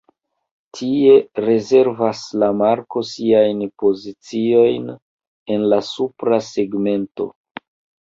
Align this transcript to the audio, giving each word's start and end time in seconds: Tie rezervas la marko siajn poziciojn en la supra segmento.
Tie 0.77 1.11
rezervas 1.45 2.23
la 2.45 2.49
marko 2.63 3.05
siajn 3.11 3.63
poziciojn 3.85 4.91
en 4.97 5.71
la 5.77 5.83
supra 5.95 6.45
segmento. 6.53 7.35